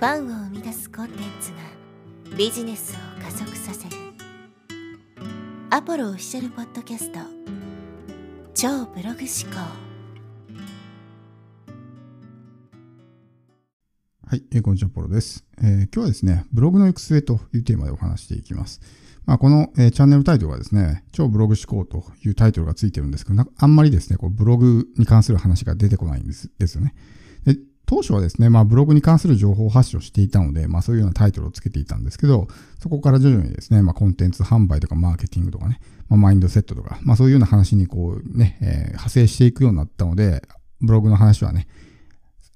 [0.00, 3.96] ファンを生み出すコンテンツがビジネスを加速させる
[5.68, 7.18] アポロオフィシャルポッドキャスト
[8.54, 9.60] 超ブログ思考
[14.26, 18.80] はい、えー、こんにちは、ポロです、えー、今日はですね、ブログの行く末というテーマでお話していきます。
[19.26, 26.94] まあ、この、えー、チャンネルタイトルがですね、超ブログ思考というタイトルがついてるんですけど、あんまりですね、こうブログに関する話が出てこないんですですよね。
[27.90, 32.46] 当初はですね、まあブログに関する情報発信をしていたので、まあそういうようなタイトルをつけていたんですけど、
[32.78, 40.40] そこから徐々にですね、まあコンテンツ販売とかマーケティングとかね、まあマインドセットとか、まあそういうような話にこうね、えー、派生していくようになったので、
[40.80, 41.66] ブログの話はね、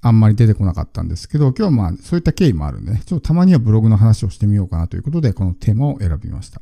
[0.03, 6.61] あんまり出てこなかったんですけど、今日はまあそういった経緯もあるんでね、ちょっとたまにはブログの話をしてみようかなということで、このテーマを選びました。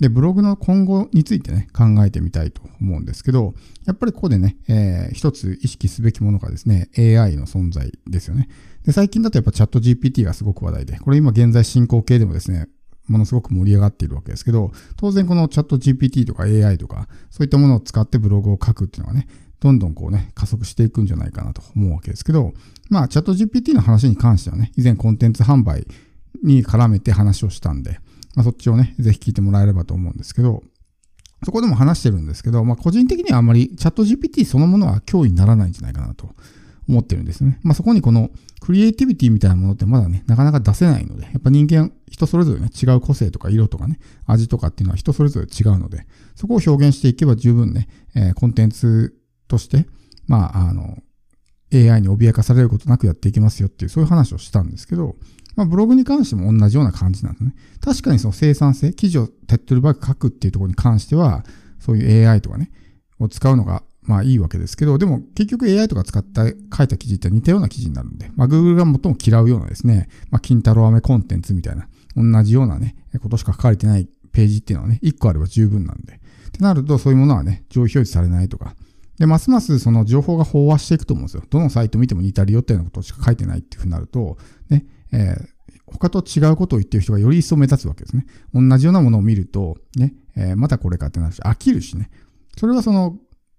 [0.00, 3.54] で、ブログの今後についてね、考えてみたいと思うんですけど、
[3.86, 8.48] やっぱりここでね、えー、一つ意識すべきものがですね、AI の存在ですよね。
[8.84, 12.66] で、最近だとやっぱチャット GPT がすごく話題で、これ今現在進行形でもですね、
[13.08, 19.26] ものすごく盛り上がっているわけですけど、当然このチャット GPT とか AI とか、そういったものを使ってブログを書くっていうのはね、
[19.58, 22.54] どんどんこうね、加速していくんじゃないかなと思うわけですけど、
[22.88, 25.86] まあ、チャット GPT の話に関してはね、以前コンテンツ販売
[26.42, 28.00] に絡めて話をしたんで、
[28.34, 30.62] まあ、そっちをね、ぜひ聞いてもらえればと思うんですけど、
[31.44, 36.28] そこでも話してるんですけど、まあ、個人的にはあまりチャット GPT そのものは脅威にならないんじゃないかなと
[36.88, 37.58] 思ってるんですね。
[37.62, 49.16] まあ、そこにこのクリエイティビティみたいなものってまだね、なかなか出せないので、やっぱ人間、人それぞれね、違う個性とか色とかね、味とかっていうのは人それぞれ違うので、そこを表現していけば十分ね、えー、コンテンツ
[49.48, 49.86] として、
[50.26, 50.98] まあ、あの、
[51.72, 55.16] AI に脅かされることなくやっていきますよっていう、そういう話をしたんですけど、
[55.56, 57.54] まあ、ブログに関しても同じような感じなんですね。
[57.80, 61.44] 確かにその生産性、記事を手っ取り早く書くっていうところに関しては、
[61.78, 62.70] そういう AI とかね、
[63.18, 66.56] を使うのが、まあいいわけですけど、でも結局 AI とか使った書い
[66.88, 76.14] た記事って似たような記事になるんで、まあ Google が最も嫌うようなですね、まあ金太郎飴コンテンツみたいな、同じようなね、ことしか書かれてないページっていうのはね、1個あれば十分なんで。
[76.14, 78.74] ってなると、そういうものはね、上位表示されないとか、
[79.20, 81.42] で、ますますその情報が飽和していくと思うんですよ。
[81.50, 84.38] どのサイト見ても似たり寄ったようなことしか書いてないっていうふうになると、
[84.70, 85.46] ね、えー、
[85.84, 88.24] 他と違うことを言ってる人がより一層目立つわけですね。
[88.54, 92.10] 同じようなものを見ると、ね、えー、またこれかってなるし、飽きるしね。
[92.56, 93.18] それはその、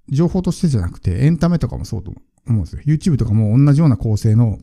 [0.10, 2.82] 情報としてじゃなくて、エンタメとかもそうと思うんですよ。
[2.88, 4.58] YouTube とかも同じような構成の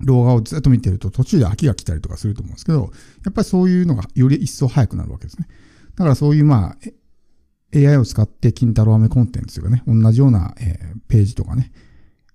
[0.00, 2.90] 動画をずっと見てると途中で飽きが来たりとかすると思うんですけど、
[3.24, 5.46] やっぱりそういうのがより一層早くなるわけですね。
[5.94, 6.76] だからそういうまあ、
[7.74, 11.72] AI を使って金太郎飴コンテンツがね、同じような、えー、ページとかね、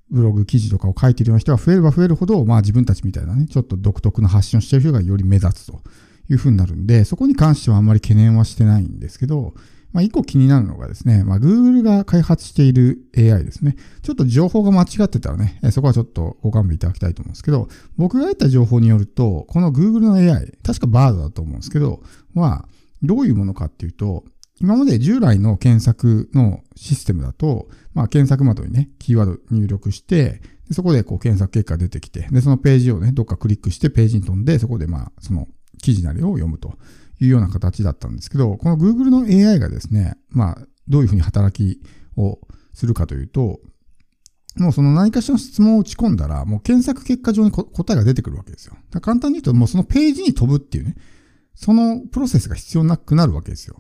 [0.10, 5.82] ブログ記事とかを書いているような人が増えれば増えるほど、まあ自分たちみたいなね、ちょっと独特な発信をしている人がより目立つと
[6.30, 9.54] いうふうになるんで、そこに関してはあんまり懸念はしてないんですけど、
[9.94, 13.78] まあ一個気になるのがですね、まあ Google が開発している AI ですね。
[14.02, 22.02] ちょっと情報が間違ってたらね、そこはちょっとご勘弁いただきたいと思うんですけど、僕が得た情報によると、この Google の AI、確かバードだと思うんですけど、
[22.34, 22.68] は、
[23.02, 24.26] どういうものかっていうと、
[24.62, 35.48] 今まで従来の検索のシステムだと、まあ、検索窓にね、キーワード入力して、でそこでこう検索結果出てきて、で、そのページをね、どっかクリックしてページに飛んで、そこでまあ、その
[35.82, 36.76] 記事なりを読むと
[37.20, 40.58] いうような形だったんですけど、この Google の AI がですね、まあ、
[40.88, 41.82] どういうふうに働き
[42.16, 42.40] を
[42.74, 43.60] するかというと、
[44.58, 48.76] もうその何かしらの質問を打ち込んだら、もう検索結果上に答えが出てくるわけですよ。
[49.02, 50.96] 簡単に言うと、もうそのページに飛ぶっていうね、
[51.56, 53.78] そのプロセスが必要なくなるわけですよ。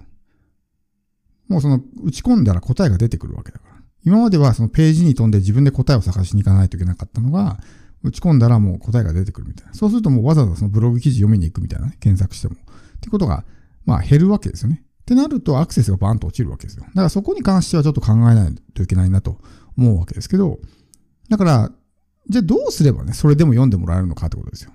[1.51, 3.75] もうその打ち込んだら答えが出てくるわけだから。
[4.05, 7.59] 今まではそのページに飛んで自分で答えを探しに行かないといけなかったのが、
[8.03, 9.73] 打ち込んだらもう答えが出てくるみたいな。
[9.73, 12.55] そうするともうわざわざそのブログ記事読みに行くみたいなね、検索しても。
[12.55, 12.57] っ
[13.01, 13.43] てことが、
[13.85, 14.83] まあ減るわけですよね。
[15.01, 16.85] ってなるとアクセスがバーンと落ちるわけですよ。
[16.85, 19.39] だからそこに関してはちょっと考えないといけないなと
[19.77, 20.59] 思うわけですけど、
[21.29, 21.71] だから、
[22.29, 24.71] じゃあどうすればね、それでも読んでもらえるのかってことですよ。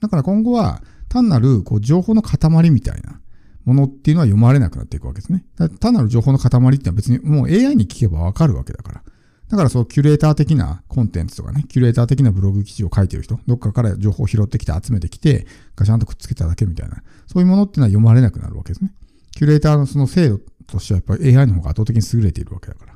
[0.00, 3.20] だから今後は単なるこう情報の塊みたいな、
[3.64, 5.44] ものっていうのは読まれなくなっていくわけですね。
[5.80, 9.02] 単なる情報の塊っていうのは別にもう AI に聞けばわかるわけだから。
[9.48, 15.46] だからそうキュレーター的なコンテンツとかね、キュレーター的なブログ記事を書いてる人、どっかから情報を拾ってきて集めてきて、
[15.76, 18.92] ガシャンとくっつけただけみたいな、そういうものっていうのは読まれなくなるわけですね。
[19.32, 22.94] キュレーターのその精度としてはやっぱり AI の方が圧倒的に優れているわけだから。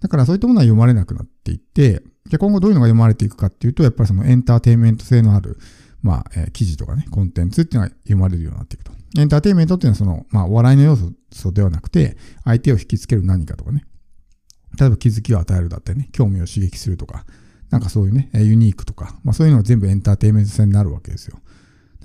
[0.00, 5.58] だからそういったものは読まれなくなっていって、じゃ今後どういうのが読まれていくかっていうと、やっぱりそのエンターテインメント性のある、
[6.06, 8.92] まあ、えー、記事とかね、コンテンツっていうのが読まれるようになっていくと。
[9.18, 10.96] エンターテインメントっていうのはその、まあ、お笑いの要
[11.32, 13.84] 素ではなくて、相手を引きつける何かとかね。
[14.78, 17.26] 例えば気づきを与えるだったりね、興味を刺激するとか、
[17.70, 21.38] なんかそういうね、ユニークとか、まあそういうのが全部エンターテインメント性になるわけですよ。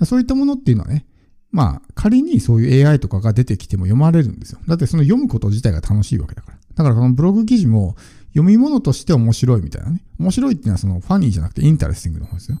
[0.04, 1.06] そういったものっていうのはね、
[1.50, 4.60] まあ仮にそういう AI とかが出てきても読まれるんですよ。
[4.66, 6.58] だってその読むこと自体が楽しいわけだから。
[6.74, 7.94] だからこのブログ記事も
[8.28, 10.02] 読み物として面白いみたいなね。
[10.18, 12.58] 面白いっていうのはその funny じゃなくて interesting の方ですよ。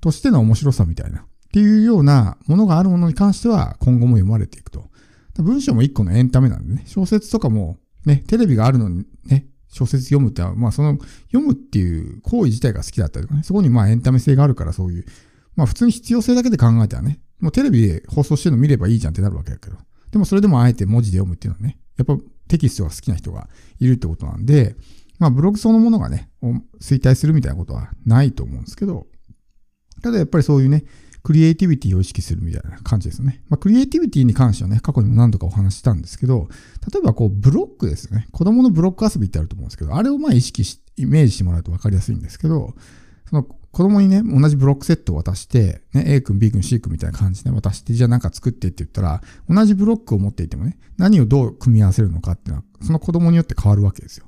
[0.00, 4.88] としての面白さみたいな、っていうようなものがあるものに関しては今後も読まれていくと。
[5.42, 15.04] 文章も一個のエンタメなんでね、小説とかもね、テレビがあるのにね、小説読むって、まあその読むっていう行為自体が好きだったりとかね、そこにまあエンタメ性があるからそういう、
[15.54, 19.76] まあ普通に必要性だけで考えたらね、もうテレビで放送してるの見ればいいじゃんってなるわけだけど、
[20.10, 22.16] でもそれでもあえて文字で読むっていうのはね、やっぱ
[22.48, 23.48] テキストが好きな人が
[23.78, 24.74] いるってことなんで、
[25.20, 26.30] まあブログそのものがね、
[26.80, 29.06] 衰退するみたいなことはないと思うんですけど、
[30.02, 30.84] ただやっぱりそういうね、
[31.22, 33.42] クリエイティビティを意識するみたいな感じですよね。
[33.48, 36.48] まあ、クリエイティビティに関してはね、過去にも何度かお話したんですけど、
[36.92, 38.28] 例えばこう、ブロックですよね。
[38.32, 42.74] 子供のブロック遊びってあると思うんですけど、あれをまあ意識し、イメージしてもらうと分かりやすいんですけど、
[43.28, 54.26] その子供にね、同じブロックセットを渡して、ね、A 君、B 君、C 君みたいな感じで渡して、じゃあなんか作ってって言ったら、同じブロックを持っていてもね、何をどう組み合わせるのかっていうのは、その子供によって変わるわけですよ。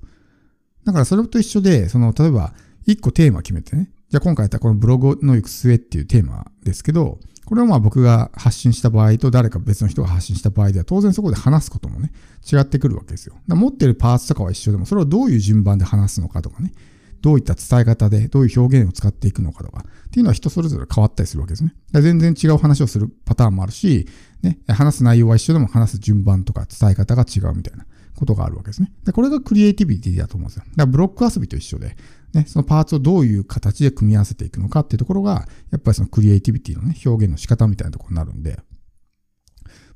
[0.85, 2.53] だからそれと一緒で、その、例えば、
[2.87, 12.11] 一個テーマ決めてね、じゃあ今回やったこのブログの行く末っていうテーマですけど、これをまあ僕が発信した場合と誰か別の人が発信した場合では当然そこで話すこともね、
[12.53, 13.37] 違ってくるわけですよ。
[13.47, 16.73] 持ってるパーツとかは一緒でも、それをどういう順番で話すのかとかね、
[17.21, 21.77] どういった伝え方で、どういう表現を使っていくのかとか、っていうのは人それぞれ変わったりするわけですね。
[21.93, 24.09] 全然違う話をするパターンもあるし、
[24.43, 27.87] ね、話す内容は一緒でも話す順番とか伝え方が違うみたいな
[28.17, 28.91] ことがあるわけですね。
[29.05, 30.65] で、これがクリエイティビティだと思うんですよ。
[30.65, 31.97] だからブロック遊びと一緒で、
[32.33, 38.59] ね、そのパーツをどういう形で組み合わせていくのかっていうところが、やっぱりそのクリエイティビティのね、表現の仕方みたいなところになるんで、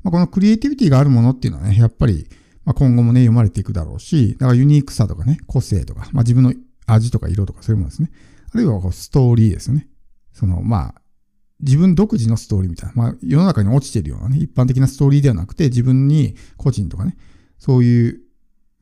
[0.03, 2.29] まあ、このクリエイティビティがあるものっていうのはね、やっぱり、
[2.65, 6.53] まあ、今後もね、読まれていくだろうし、だからユニークさとかね、個性とか、まあ、自分の
[6.87, 8.11] 味とか色とかそういうものですね。
[8.53, 9.89] あるいはこうストーリーですよね。
[10.33, 10.95] その、まあ、
[11.61, 17.17] 自分独自のストーリーみたいな、まあ、世の中に落ちてるようなね、一般的なストーリーではなくて、自分に個人とかね、
[17.59, 18.21] そういう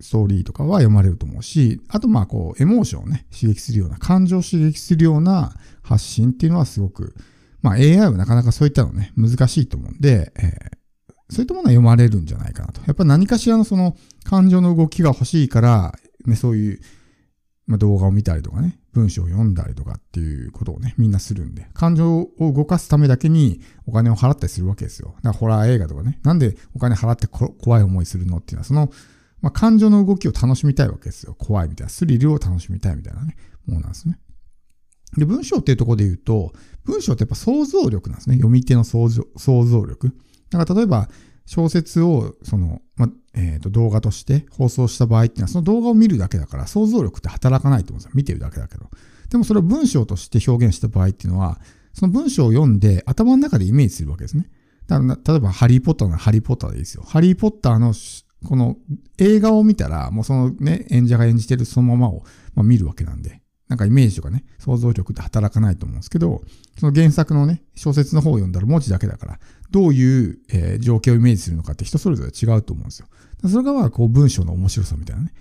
[0.02, 7.14] ストーリーとかは読まれると思うし、あとまあこう、エモーションをね、刺激するような、感情を刺激するような発信っていうのはすごく、
[7.62, 12.80] まあ AI はなかなかそういったのね、難しいと思うんで、えー、そういったものは読まれるんじゃないかなと。
[12.86, 15.94] やっぱ何かしらのその感情の動きが欲しいから、
[16.26, 16.80] ね、そういう、
[17.66, 25.14] まあ、動画を見たりとかね、文章を読んだりとかっていうことをね、みんなするんで、感情を動かすためだけにお金を払ったりするわけですよ。
[25.22, 28.90] だからホラー映画とかね、なんでお金払って怖い思いするのっていうのは、その
[29.42, 31.34] まあ、感情の動きを楽しみたいわけですよ。
[31.34, 31.90] 怖いみたいな。
[31.90, 33.36] スリルを楽しみたいみたいなね、
[33.66, 34.18] ものなんですね。
[35.16, 36.52] で、文章っていうところで言うと、
[36.84, 38.36] 文章ってやっぱ想像力なんですね。
[38.36, 40.12] 読み手の想像想像力。
[40.50, 41.08] だから例えば、
[41.44, 48.12] 小説を、その、まえっ、ー、と、動画として放送した場合っていうのは、その動画を見るだけだから、想像力って働かないと思うんですよ。
[48.14, 48.90] 見てるだけだけど。
[49.28, 51.60] でもそれを文章として表現した場合っていうのは、
[51.94, 54.48] その文章を読んで頭の中でイメージするわけですね。
[54.86, 57.02] だから例えば、ハリーポッターならハリーポッターでいいですよ。
[57.02, 57.92] ハリーポッターの
[58.44, 58.76] この
[59.18, 62.24] 映画を見たら、もうそのね、演者が演じてるそのままを、
[62.54, 66.42] まあ、見るわけなんで、なんかイメージとかね、想像力って働かないと思うんですけど、
[66.78, 69.40] その原作のね、小説の方を読んだら文字だけだから、
[69.70, 73.06] どういう、えー、情景をイメージするのかって人それぞれ違うと思うんですよ。
[73.48, 75.32] それがまあ、こう文章の面白さみたいなね。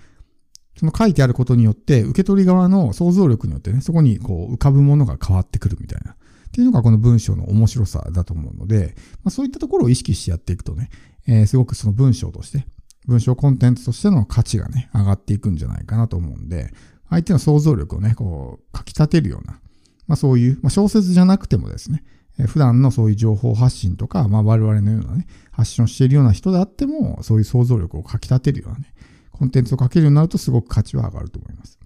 [0.77, 6.13] その書いてあることによって、受け取り側の想像力によってね、そこにこう浮かぶものが変わってくるみたいな。
[6.13, 6.15] っ
[6.53, 10.89] ていうのがこの文章の面白さだと思うので、まあ、そういったところを意識してやっていくとね、
[11.27, 12.65] えー、すごくその文章として、
[13.07, 16.71] 文章コンテンツとしての価値がね、上がっていくんじゃないかなと思うんで、
[17.09, 19.59] 相手の想像力をね、こう、かき立てるような、
[20.07, 22.03] まあそういう、まあ小説じゃなくてもですね、
[22.39, 28.93] え普段のそういう情報発信とか、まあ我々のようなね、発信をしているような人であっても、そういう想像力をかき立てるようなね、
[29.31, 31.79] コンテンツをかけるようになるとすごく価値は上がると思います。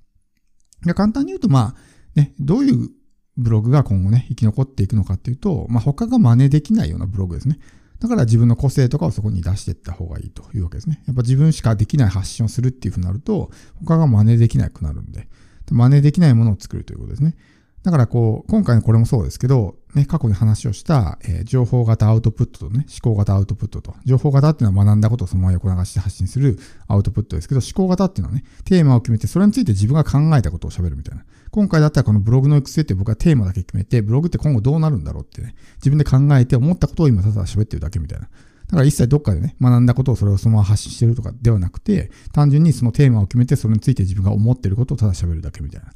[0.85, 1.75] で簡単に言うと、まあ、
[2.15, 2.89] ね、どういう
[3.37, 7.57] ブログが今後ね、生き残っていくのかっていうと、まあ他が真似できないようなブログですね。
[7.99, 11.01] だから自分の個性とかをそこに出していった方がいいというわけですね。
[11.07, 15.27] やっぱ自分しかできない発信をするっていうふうになると、他が真似できなくなるんで、
[15.71, 17.35] 真似できないものを作るということですね。
[17.83, 23.95] だからこう、今回のこれもそうですけど、ね、過去に話をした、えー、情報型アウトプットとね、思考型アウトプットと。
[24.03, 31.23] 情報型っていうのは学んだことをそのまま横流して発信するアウトプットですけど、思考型っていうのはね、テーマを決めて、それについて自分が考えたことを喋るみたいな。
[31.51, 38.27] 今回だったらこのブログの育成って僕はテーマだけ決めて、ブログって今後どうなるんだろうってね、自分で考えて思ったことを今ただ喋ってるだけみたいな。
[38.67, 45.93] だから一切どっかでね、学んだことをそれをそのまま発信してるとかではなくて、単純にそのテーマを決めて、それについて自分が思ってることをただ喋るだけみたいな。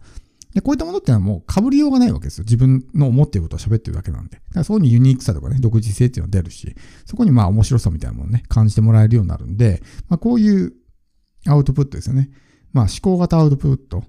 [0.54, 2.44] で、こういったものってのはもう被りようがないわけですよ。
[2.44, 4.38] 自分の思っていることを喋ってるだけなんで。
[4.38, 6.76] だからそこにユニークさとかね、独自性っていうのは出るし、
[7.06, 10.74] そこにまあ面白さみたいなものをね、感じてもらえるようになるんで、まあこういう
[11.46, 12.30] アウトプットですよね。
[12.74, 14.04] まあ思考型アウトプット。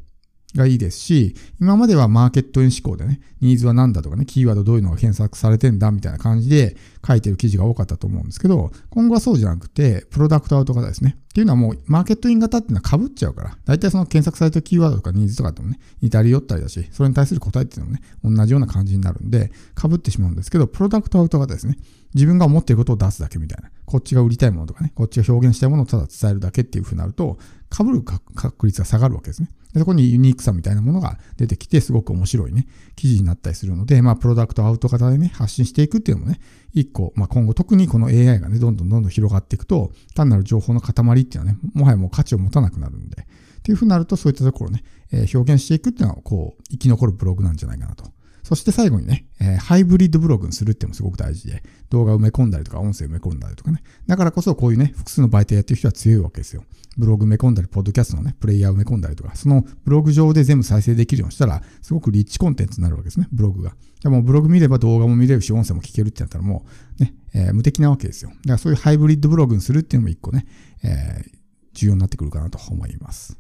[0.57, 6.77] がいいですし、今まではマーケットイン思考でね、ニーズは何だとかね、キーワードどういうのが検索されてんだみたいな感じで
[7.07, 11.17] 書いてる記事が多かったと思うんですけど、今後はそうじゃなくて、プロダクトアウト型ですね。
[11.31, 21.79] っていうのはもう、マーケットイン型っていうのは被っちゃうから、大体その検索されてるキーワードとかニーズとかともね、似たり寄ったりだし、それに対する答えっていうのもね、同じような感じになるんで、被ってしまうんですけど、プロダクトアウト型ですね。
[22.15, 23.71] 自分が思っていることを出すだけみたいな。
[23.87, 27.39] こっちが売りたいものとかね、こっちが表現したいものをただ伝えるだけっていう風になると、
[27.73, 29.51] 被る確率が下がるわけですね。
[29.73, 36.41] でそこにユニークさみたいなものが出てきて、すごく面白いね、記事になったりするので、まあ、プロダクトアウト型でね、発信していくっていうのもね、
[36.73, 48.05] 一個、まあ、今後特にこの AI がね、どんどんどんどん広がっていくと、単なる情報の塊っていうのはね、もはやもう価値を持たなくなるんで、っていうふうになると、そういったところね、えー、表現していくっていうのは、こう、生き残るブログなんじゃないかなと
[48.43, 53.83] そして最後にね、えー、ハイブリッドブログにするってのもすごく大事で、動画埋め込んだりとか、音声埋め込んだりとかね。
[54.07, 56.65] だからこそこういうね、複数の媒体やってる人は強いわけですよ。
[56.97, 63.75] ブログ埋め込んだり、ポッドキャストのね、プレイヤー埋め込んだりとか、そのブログ上で全部再生できるようにしたら、すごくリッチコンテンツになるわけですね、ブログが。
[64.03, 66.65] でもブログ見れば動画も見れるし、音声も聞けるってなったらも
[66.99, 68.31] う、ね、えー、無敵なわけですよ。
[68.31, 70.47] だからそういうハイブリッドブログにするっていうのも一個ね、
[70.83, 71.31] えー、
[71.75, 73.40] 重要になってくるかなと思います。